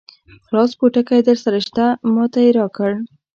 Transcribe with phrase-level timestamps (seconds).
[0.47, 2.91] خلاص پوټکی درسره شته؟ ما ته یې راکړ.